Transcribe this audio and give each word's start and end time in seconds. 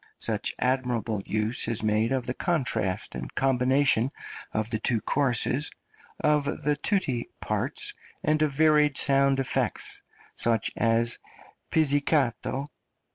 Such 0.17 0.55
admirable 0.57 1.21
use 1.27 1.67
is 1.67 1.83
made 1.83 2.11
of 2.11 2.25
the 2.25 2.33
contrast 2.33 3.13
and 3.13 3.31
combination 3.35 4.09
of 4.51 4.71
the 4.71 4.79
two 4.79 4.99
choruses, 4.99 5.69
of 6.19 6.45
the 6.63 6.75
tutti 6.75 7.29
parts 7.39 7.93
and 8.23 8.41
of 8.41 8.51
varied 8.51 8.97
sound 8.97 9.39
effects, 9.39 10.01
such 10.35 10.71
as 10.75 11.19
_pizzicato, 11.71 12.69
&. 12.69 12.71